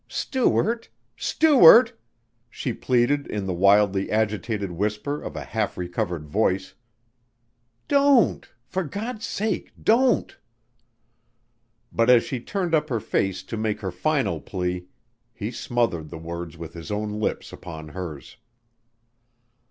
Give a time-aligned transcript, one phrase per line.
[0.07, 0.89] "Stuart...
[1.15, 1.95] Stuart...!"
[2.49, 6.73] she pleaded in the wildly agitated whisper of a half recovered voice.
[7.87, 10.35] "Don't for God's sake, don't!"
[11.91, 14.87] But as she turned up her face to make her final plea,
[15.31, 18.37] he smothered the words with his own lips upon hers.